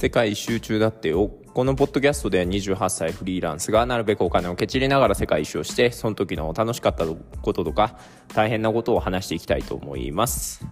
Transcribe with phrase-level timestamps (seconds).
[0.00, 7.98] 世界一周中だってよこのポッドキャストで28歳フリーランスがなるべくお金をけちりながら世界一周をしてその時の楽しかったこととか
[8.34, 10.64] 大変なことを話していきたいと思います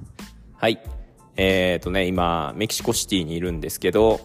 [0.55, 0.83] はい
[1.37, 4.19] えーとね今メキシコシティにいるんですけど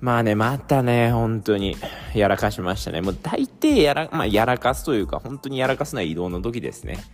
[0.00, 1.76] まあね、またね、本当に、
[2.14, 3.02] やらかしましたね。
[3.02, 7.04] もう大抵やら、まあ、やらかすというか、本当にやらかすのは移動の時ですね。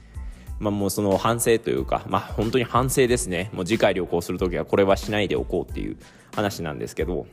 [0.59, 3.51] まあもうその反省というか、まあ本当に反省ですね。
[3.53, 5.97] もう次回旅行するときはこれはしないでおこうっていう
[6.35, 7.27] 話なんですけど、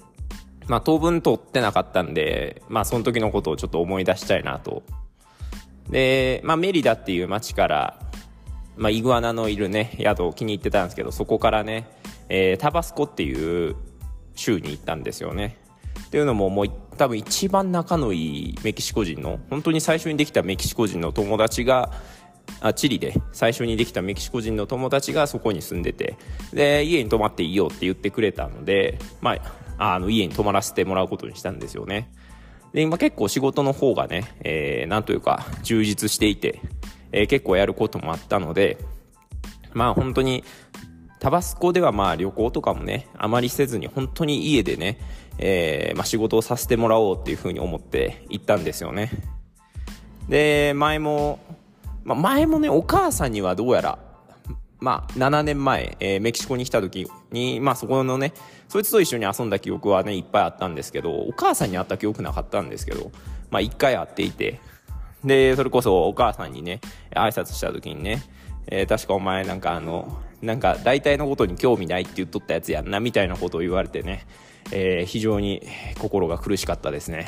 [0.68, 4.84] まあ当分取ってなかったんで、まあその時のことをちょっと思い出したいなと。
[5.90, 8.00] で、まあメリダっていう街から、
[8.76, 11.88] まあイグアナのいるね、宿を気に入ってたんですけど、そこからね、
[12.30, 13.76] えー、タバスコっていう
[14.36, 15.58] 州に行ったんですよね。
[16.05, 16.66] っていうのももう
[16.98, 21.92] 多分一番仲のいいメキシコ人の本当に最初にできたメキシコ人の友達が
[22.63, 26.17] あチリで最初にできたメキシコ人の友達がそこに住んでて
[26.53, 29.36] で家に泊まっていいよって言ってくれたので、ま
[29.78, 32.11] あ、あの家に泊まらせてもらうことにしたんですよね
[32.73, 36.61] で今結構仕事の方がね、えー、なんというか充実していて、
[37.11, 38.78] えー、結構やることもあったので
[39.73, 40.44] まあ本当に
[41.23, 45.00] タバスコではまあ旅行とかもね、あまりせずに本当に家でね、
[45.38, 49.09] えー、まあ仕事をさせてもらおうっていうふうに思って行ったんですよね。
[50.28, 51.39] で、前も、
[52.04, 54.00] まあ、前もね、お母さんにはどうやら、
[54.80, 58.34] まあ、7年前、えー、メキシコに来た時に、まあ、そこのね、
[58.68, 63.12] そいつと一緒に遊んだ記憶はね、いっぱいあったんですけど、お母さんに会った記憶なかったんですけど、
[63.50, 64.59] まあ、一回会っていて、
[65.24, 66.81] で、それこそお母さんにね、
[67.12, 68.24] 挨拶した時にね、
[68.68, 74.26] えー、確かお前なんかあの、なんか大体のことに興味ないって言っとったやつやんな、みたいなことを言われてね、
[74.72, 75.62] えー、非常に
[76.00, 77.28] 心が苦しかったですね。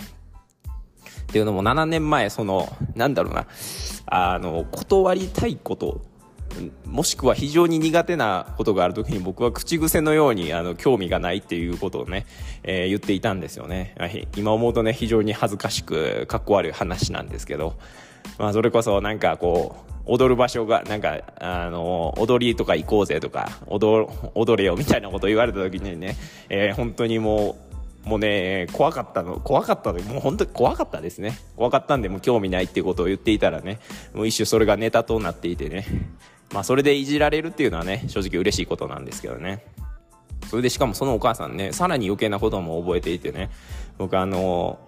[1.26, 3.48] っていうのも7年前、その、なんだろうな、
[4.06, 6.02] あの、断りたいこと、
[6.86, 12.26] もしくは非常に苦手なことがあるときに僕は口癖のようにあの興味がないっていうことをね、
[12.64, 13.96] えー、言っていたんですよね。
[14.38, 17.76] 今思うとね、非常に恥ずかしく、かっこ悪い話なんですけど、
[18.38, 26.16] まあそれこそなんかこう、踊る場所が、なんか、あの、踊りとか行こうぜとか、踊、踊れよみたいなこと言われた時にね、
[26.50, 27.75] えー、本当にもう、
[28.06, 31.40] もうね、怖かったの、怖かったの、もう本当に怖かったですね。
[31.56, 33.80] 怖かったんで、もう興味ないっていうことを言っていたらね、
[34.14, 35.86] もう一種それがネタとなっていてね、
[36.54, 39.66] まあそれでいじられるっていうのはね、正直嬉しいことなんですけどね。
[40.48, 43.50] それでしかもそのお母さんね、さらに余計なことも覚えていてね、
[43.98, 44.80] 僕あの、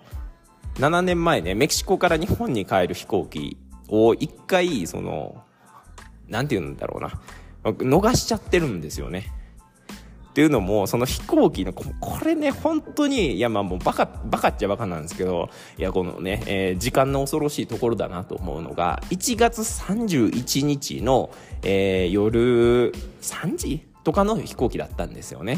[0.76, 3.58] 7年前ね、メキシコから日本に帰る飛行機
[3.90, 5.42] を一回、その、
[6.28, 7.20] なんて言うんだろうな、
[7.64, 9.34] 逃しちゃってるんですよね。
[10.38, 11.84] っていうのも、その飛行機の、こ
[12.24, 15.50] れね、本当に、いや、まあもうバカ、バカっちゃバカなんですけど、
[15.80, 21.32] いや、このね、えー、時間の恐ろしいところだなと思うのが、1月31日の、
[21.64, 22.92] えー、夜
[23.24, 25.58] 3時とかの飛行機だったんですよね。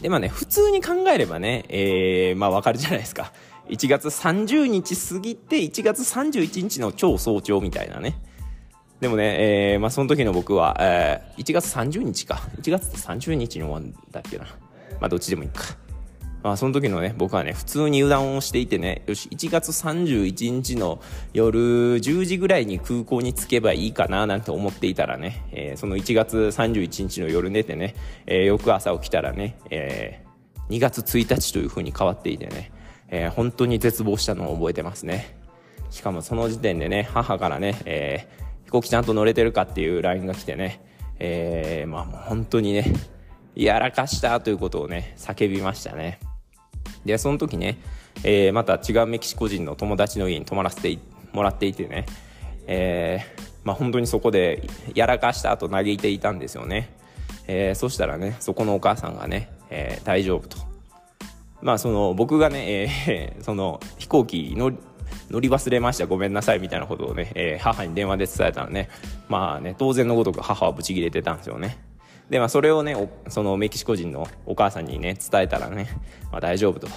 [0.00, 3.32] で、まあね、普通に考えればね、えー、まあわかるじゃないですか。
[3.70, 8.22] 1月30日過ぎて1月31日の超早朝みたいなね。
[9.02, 12.36] でもね、えー、まあその時の僕は、えー、1月30日か。
[12.60, 14.44] 1月30日に終わんだっけな。
[15.00, 15.76] まあどっちでもいいか。
[16.44, 21.02] まあその時のね、僕はね、普通に油断をしていてね、よし、1月31日の
[21.32, 21.58] 夜
[21.98, 27.96] 10時ぐらいに空港に着けばいいかななんて思っていたらね、えー、その1月31日の夜寝てね、
[28.26, 32.70] えー、翌朝起きたらね、えー、2月1日という風に変わっていてね、
[33.08, 35.36] えー、本当に絶望したのを覚えてますね
[35.90, 38.41] しかもその時点でね母からね、えー、
[38.72, 40.80] 飛行機ちゃんと乗れてるかっていう LINE が来てね、
[41.18, 42.90] えー、まあもう本当にね
[43.54, 46.20] やらかしたということをね叫びましたね。
[47.04, 47.76] でその時ね、
[48.24, 50.98] えー、また違うメキシコ人の友達の家に泊まらせて
[51.34, 52.06] もらっていてね、
[52.66, 56.96] えー、まあ、本当にそこでやらかした後嘆いていたんですよね、
[57.48, 60.56] えー、そしたらねそこのお母さんがね、えー、大丈夫と。
[61.60, 64.72] まあその僕がね、えー、 その飛行機乗
[65.32, 68.90] 乗り忘れましたごめんなさいみたいなことをね、えー、母に電話で伝えたらね。
[69.28, 71.78] まあね当然のごとく母はブチギレてたんですよね。
[72.28, 72.94] でまあそれをね
[73.28, 75.88] そのメキシコ人のお母さんにね伝えたらね、
[76.30, 76.88] まあ、大丈夫と。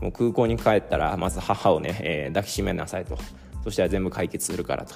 [0.00, 3.18] もう空港に帰ったらまず母をね、えー、抱きしめなさいと。
[3.64, 4.94] そしたら全部解決するからと。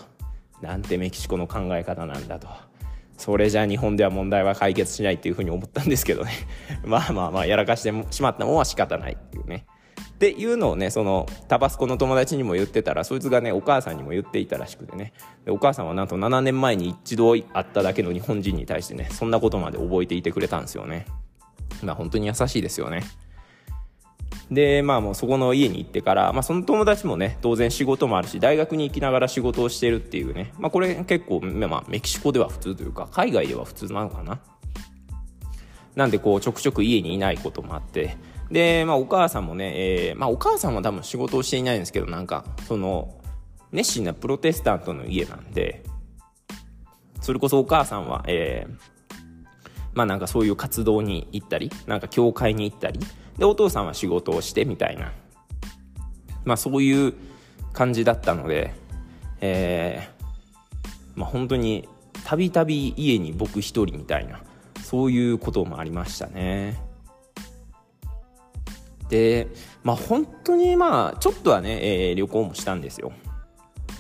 [0.63, 2.47] なんてメキシコの考え方なんだと。
[3.17, 6.31] それじゃあ日本では問題は解決しないっていうふうに思ったんですけどね。
[6.87, 9.67] まあまあまあやらかしてしまったもんは仕方ないっていうね。
[10.19, 15.13] っていうのをねそのタバスコの友達にも言ってたらそいつがねお母さんにも言っていたらしくてね。
[15.45, 21.07] でお母さんはなんと7年前に一度会っただけの日本人に対してねそんなことまで覚えていてくれたんですよね。
[21.85, 23.05] まあ本当に優しいですよね。
[24.51, 34.41] でまあもうそこの家に行ってから、まあ、その友達もね当然仕事もあるし大学に行きながら仕事をしてるっていうね、まあ、これ結構、まあ、メキシコでは普通というか海外では普通なのかな。
[35.95, 38.17] なんでこうちょくちょく家にいないこともあって
[38.51, 43.15] で、まあ、お母さんもね、えーまあ、お母さんは多分仕事をしていないんですけどなんかその
[43.73, 45.85] 熱心なプロテスタントの家なんで
[47.21, 48.73] それこそお母さんは、えー、
[49.93, 53.01] まあなんかそういう活動に行ったりなんか教会に行ったり
[53.37, 55.13] でお父さんは仕事をしてみたいな
[56.45, 57.15] まあそういう
[57.73, 58.73] 感じだったので
[59.41, 61.89] えー、まあ本当に
[62.25, 64.41] たびたび家に僕一人みたいな
[64.83, 66.88] そういうこともありましたね。
[69.09, 69.49] で
[69.83, 73.13] まあ本当にまあちょっとはね、えー、旅行もしたんですよ。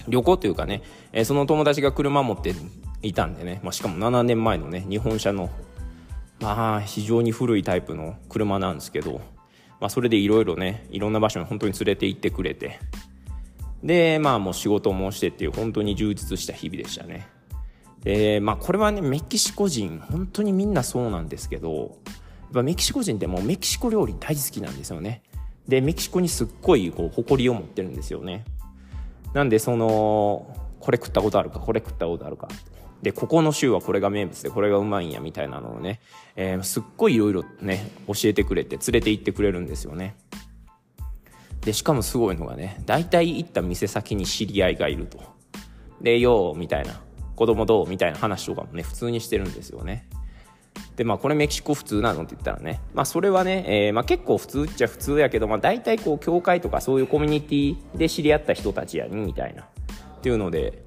[0.06, 0.82] 旅行というかね、
[1.12, 2.54] えー、その友達が車持って
[3.02, 5.50] いたんでね、まあ、しかも7年前のね日本車の
[6.40, 9.20] まあ非常に古いタイプの車なんですけど、
[9.80, 12.78] まあ、それでいろいろねいろんな場所に本当に連れて行ってくれて
[13.82, 17.28] でまあもう仕事もしてっていう本当に充実した日々でしたね。
[18.02, 21.96] でまあこれはねメキシコ人本当にみんなそうなんですけど
[22.52, 25.22] ぱメキシコ人ってもうメキシコ料理大好きなんですよね。
[25.66, 28.44] でメキシコにすっごいこう誇りを持ってるんですよね。
[29.34, 32.48] なんでそのこれ食ったことあるかこれ食ったことあるか。
[33.02, 36.00] でここの州はこれが名物でこれがうまいんやみたいなのをね、
[36.34, 40.16] えー、すっごいいろいろね教えてくれて連れて行ってくれるんですよね。
[41.60, 45.18] でしかもすごいのがね大体行った店先に知り合いがいると。
[46.00, 47.00] でようみたいな。
[47.36, 47.88] 子供どう？
[47.88, 50.07] みたいな話とかもね普通にしてるんですよね。
[50.98, 59.66] でまあこれメキシコ普通なのって言ったらねまあそれはね、えー、まあ、結構普通っちゃ普通やけど、まあ、大体こう教会とかそういうコミュニティで知り合った人たちやにみたいなっ
[60.22, 60.84] ていうので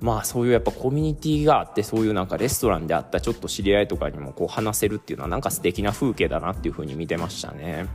[0.00, 7.86] まあそういうやっぱコミュニティがあってそういうなんかレストランであったちょっと知り合いとかにもこう話せるっていうのはなんか素敵な風景だなっていう風に見てましたね。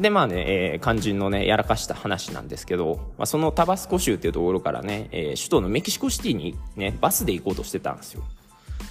[0.00, 8.22] でまあね、えー、肝心のねやらかした話なんですけど、まあ、そのタバスコ州っていうところからね、えー、首都のメキシコシティにねバスで行こうとしてたんですよ。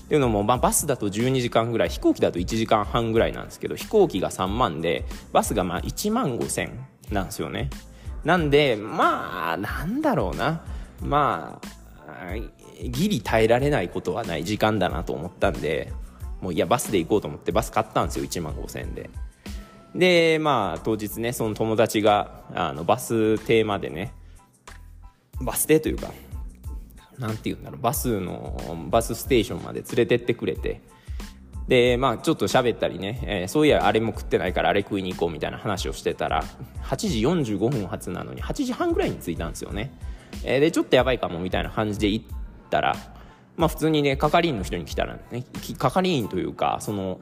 [0.05, 6.71] っていうのも、まあ、バスだと12時間ぐらい飛行機だと1時間半ぐらいなんですけど飛行機が3万でバスがまあ1万5000
[7.11, 7.69] なんですよね。
[8.23, 10.63] なんでまあなんだろうな。
[11.01, 11.71] まあ
[12.83, 15.91] ギリ耐えられないことはない時間だなと思ったんで
[16.41, 19.09] もういやバスで行こうと思ってバス買ったんですよ1万5000円で。
[19.95, 24.13] でまあ当日ねその友達があのバス停までね
[25.41, 26.11] バス停というか
[27.21, 28.59] 何て言うんだろうバスの
[28.89, 30.81] バスステーションまで連れてってくれて。
[31.67, 36.43] でまあちょっと喋ったりね、えー、そういやあれも食ってないからあれ食いに行こうみたいな話をしてたら
[36.83, 39.93] 8時45分発なのに8時半ぐらいに着いたんですよね。
[40.43, 42.25] えー、でちょっとやばいかもみたいな感じで行っ
[42.69, 42.95] たら
[43.55, 45.45] まあ普通にね係員の人に来たらね
[45.77, 47.21] 係員というかその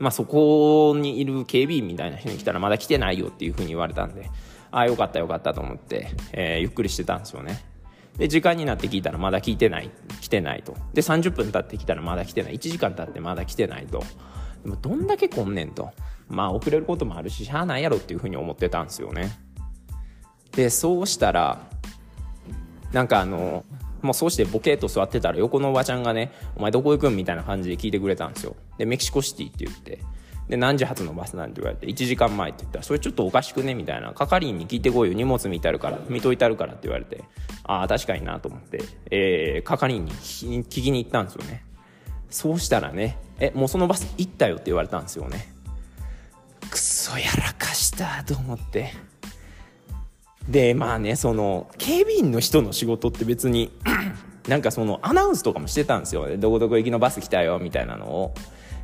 [0.00, 4.30] まあそこにいる警備員みたいな人に来たらまだ来てないよっていうふうに言われたんで
[4.72, 7.71] ああよかったよかったと思って、えー、ゆっくりしてたんですよね。
[8.16, 10.76] で時間になって聞いたらまだ聞いてない来てないと。
[10.92, 12.56] で30分経ってきたらまだ来てない。
[12.56, 14.04] 1時間経ってまだ来てないと。
[14.62, 15.90] でもどんだけ来んねんと。
[16.28, 19.32] まあ遅れることもあるししゃあないやろっていうふうに思ってたんですよね。
[20.52, 21.60] でそうしたら
[22.92, 23.64] なんかあの
[24.02, 28.56] もうそうしてボケーと座ってたら横のおばちゃんがね「お前どこ行くん?」みたいな感じで聞いてくれたんですよ。
[28.76, 30.00] でメキシコシティって言って。
[30.48, 34.12] で何時発のバスなんて言われて1時間前って言ったらそれちょっとおかしくねみたいな。
[34.12, 35.14] 係員に聞いてこいよ。
[35.14, 37.24] 荷物見てあるから見といてあるからって言われて
[37.64, 41.64] ああ確かになと思って、えー、係員に聞きに行ったんですよね。
[42.30, 45.52] そうしたらねえもうそのバス行ったよって言われたんですよね。
[46.70, 48.92] くそやらかしたと思って。
[50.48, 53.70] でまあねその警備員の人の仕事って別に
[54.48, 56.36] なんかそのアナウンスとかもしてたんですよ。
[56.36, 58.34] どこどこ行きのバス来たよみたいなのを。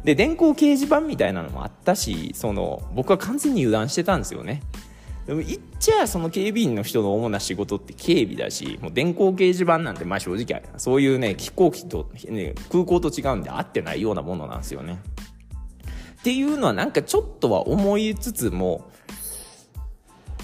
[0.09, 4.63] で電光掲示板みたいなのもあったしその僕は完全に油断してたんですよね。
[5.27, 14.99] でも言っちゃその警備員の人の主な仕事って警備だしもう電光掲示板なんてまあ正直そういうね飛行機と、ね、空港と違うんで合ってないようなものなんですよね。
[16.21, 18.91] っていうのはなんかちょっとは思いつつも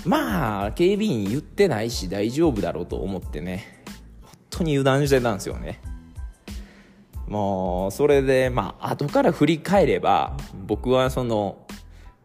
[0.05, 3.83] まあ警備員言ってないし大丈夫だろうと思ってね
[4.21, 5.81] 本当に油断してたんですよね。
[7.29, 11.67] もうそれでまあ後から振り返れば僕はその、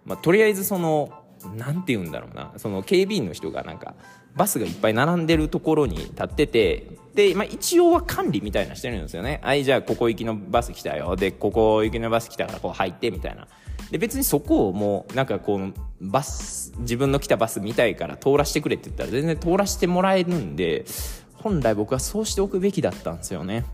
[0.05, 1.11] まあ、とりあえずその
[1.55, 3.95] 何て言うんだろうなその警備員の人がなんか
[4.35, 9.41] バスがいっぱい並んでるところに立っててで、まあ、一応は管理みたいなしてるんですよね。
[9.43, 11.15] はいじゃあここ行きのバス来たよ。
[11.15, 13.47] でここ行きのバス来たからこう入ってみたいな。
[13.91, 20.85] で別にそこをもうなんかこうバス自分の来たバス見たいから通らせてくれって言ったら全然通らせてもらえるんで
[21.33, 23.65] 本来僕はそうしておくべきだったんですよね。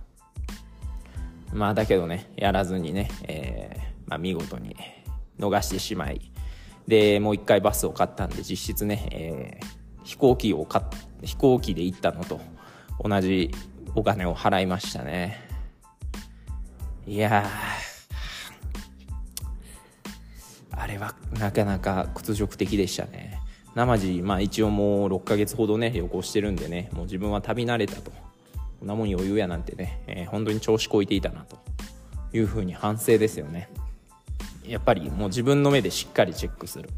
[1.56, 4.76] まあだけどねやらずにね、えーまあ、見事に
[5.40, 6.32] 逃してしまい
[6.88, 10.84] でもう一回バスを買ったんで実質ね、えー、飛行機を買
[11.24, 12.40] 飛行機で行ったのと
[13.04, 13.52] 同じ
[13.96, 15.40] お金を払いましたね。
[17.08, 17.46] いや
[20.72, 23.40] あれはなかなか屈辱的でしたね。
[23.74, 28.12] 生地まあ一応もう6ヶ月ほどね旅行してるんでねもう自分は旅慣れたと。
[28.80, 31.58] こんなもん余裕やなんてね、えー、本当に調子こいていたなと
[32.34, 33.70] いうふうに反省ですよね。
[34.68, 36.90] やっぱりもう自分の目でしっかりチェックする。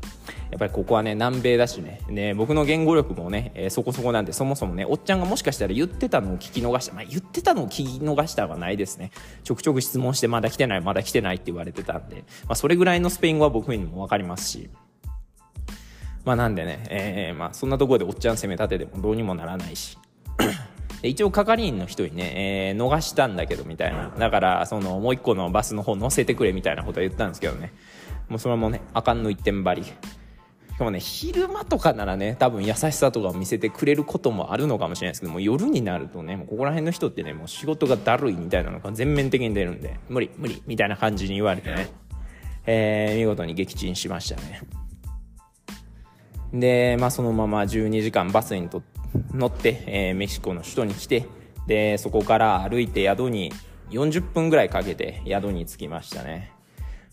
[0.50, 2.02] やっぱりここはね南米だしね。
[2.08, 9.12] ね僕の言語力もね、えー、そこそこなんでそもそもねおっちゃんがもしかしたら言ってたのを聞き逃した、まあ、言ってたのを聞き逃したはないですね。
[9.44, 14.70] ちょくちょく質問してまだ来てないまだ来てないって言われてたんで、まあ、それぐらいのスペイン語は僕にも分かりますし。
[16.24, 19.98] まあなんでね、えー、まあそんなところでおっちゃん攻め立ててもどうにもならないし。
[21.08, 24.10] で一応係員の人にね、えー、逃したんだけどみたいな。
[24.10, 27.72] だからそのもう一個のバスの方乗せてくれみたいなことは言ったんですけどね。
[28.28, 29.84] もうそれもねあかんの一点張り。
[29.86, 29.94] し
[30.78, 41.90] かもね昼間とかならね多分優しさとかを見せてくれることもあるのかもしれないですけども夜になるとねもうここら辺の人ってねもう仕事がだるいみたいなのが全面的に出るんで無理無理みたいな感じに言われてね、
[42.68, 44.62] えー、見事に撃沈しましたね。
[46.54, 48.97] で、まあ、そのまま12時間バスにとって
[49.38, 51.26] 乗って、えー、メキシコの首都に来て
[51.68, 53.52] でそこから歩いて宿に
[53.92, 56.52] 40分ぐらいかけて宿に着きましたね。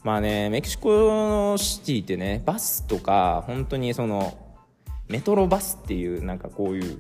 [0.04, 4.36] まあね、メキシコのシティってね、バスとか、本当にその、
[5.08, 6.98] メトロバスっていう、なんかこういう、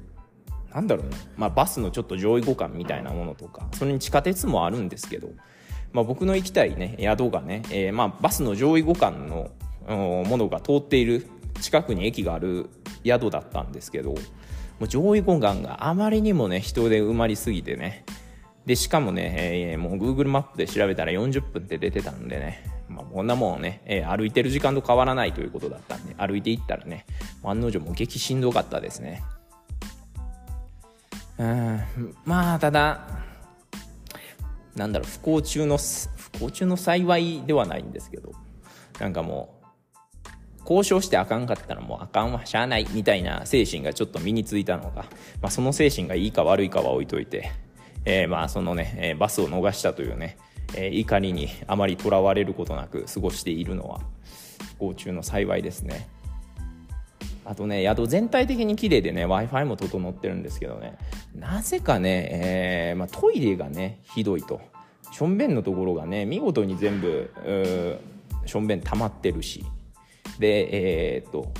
[0.72, 5.28] なんだろうな、まあバスのちょっと上位互換みたいなものとか、それに地下鉄もあるんですけど、
[5.92, 9.50] まあ僕の行きたいね、宿がね、えー、まあバスの上位互換の
[10.24, 11.26] ものが通っている
[11.60, 12.70] 近くに駅がある
[13.04, 14.14] 宿だったんですけど、
[14.80, 18.04] もう上位互換があまりにもね、人で埋まりすぎてね、
[18.66, 19.34] で、しかもね、
[19.72, 27.06] えー、もう Google マップで調べたら40分って出てたんでね、まあ、こんなもんね、えー、歩いてる時間と変わらないということだったんで、歩いていったらね、
[27.42, 29.22] 案の定も激しんどかったですね。
[31.38, 31.80] うん、
[32.24, 33.06] まあ、ただ、
[34.76, 38.32] なんだろう、不幸中の、不幸中の幸いではないんですけど、
[38.98, 39.63] なんかもう、
[40.68, 42.44] 交渉してあかんかったらもうあかんわ。
[42.46, 45.04] しゃあないみたいな精神がちょっと身についたのが、
[45.40, 47.52] まあ、その精神がいいか悪いかは置いといて、
[48.04, 50.38] えー、まあそのね、えー、バスを逃したというね、
[50.74, 54.00] えー、怒りにあまりとらわれることなく過ごしているのは
[54.76, 56.08] 不幸中の幸いですね。
[57.46, 60.96] あとね宿全体的に綺麗でね w i f i も整ってるんですけどね
[61.34, 64.60] なぜかね、えーまあ、トイレがねひどいと。
[65.12, 67.30] しょんべんのところがね見事に全部
[68.46, 69.64] しょんべん溜まってるし。
[70.38, 71.52] でえー、っと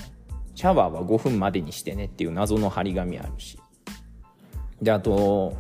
[0.55, 3.59] シャワーは5分までにしてねっていう謎の張り紙あるし。
[4.81, 5.57] であと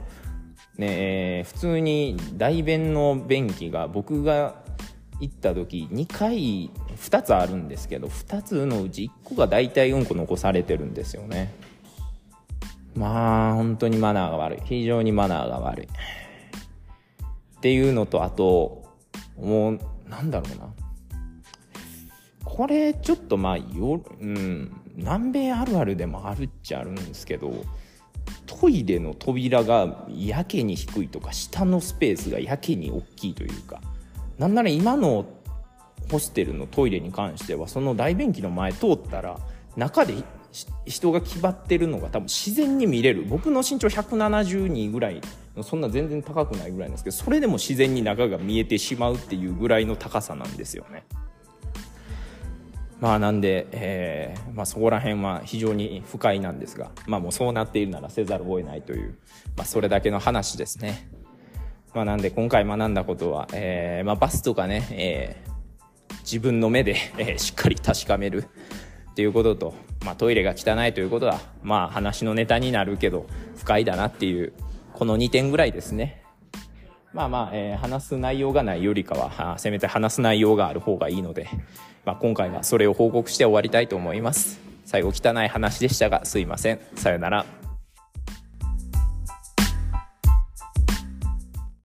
[0.77, 4.57] ね、普通に大便の便器が僕が
[5.21, 11.55] 行った時2回2つあるんですけど2つのうち1個が大体うんこ残されてるんですよね。
[12.97, 14.63] まあ本当にマナーが悪い。
[14.65, 15.87] 非常にマナーが悪い。
[15.87, 18.85] っていうのとあと
[19.37, 20.84] もうなんだろうな。
[22.55, 27.53] これちょっとまあよ、うん、南米あるあるでもあるっちゃあるんですけど
[28.47, 33.81] トイレの扉がやけに低いとか下のスペースがやけに大きいというか
[34.39, 35.27] なんなら今の
[36.13, 39.37] ホステルのトイレに関してはその大便器の前通ったら
[39.77, 40.15] 中で
[40.87, 45.21] 人が気張ってるのが多分自然に見れる僕の身長172ぐらい
[45.65, 51.05] そんな全然高くないぐらいなんですけどそれでも自然に中が見えてしまうっていうぐらいの高さなんですよね。
[53.05, 59.19] まあなんで、えーまあ、そこら辺は非常に不快なんですが、まあ、もうそうなっているならせざるを得ないという、
[59.59, 61.07] まあ、それだけの話ですね。
[61.93, 68.49] まあ、なんで今回学んだことは、えーまあ、バスとかね、えー、自分の目で、えー、しっかり確かめる
[69.11, 73.27] っていうことと、まあ、トイレが汚いということは、まあ、話のネタになるけど
[73.59, 74.55] 不快だなっていう
[74.95, 76.24] この2点ぐらいですね。
[77.15, 81.49] まあまあ、えー、話す内容がないよりかは、せめて話す内容がある方がいいので、
[82.05, 84.61] まあ、今回はそれを報告して終わりたいと思います。
[84.85, 86.81] 最後汚い話でしたが、すいません。
[86.97, 87.64] さよなら。